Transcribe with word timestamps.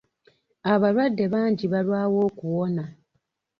Abalwadde 0.73 1.25
bangi 1.33 1.65
balwawo 1.73 2.17
okuwona. 2.29 2.83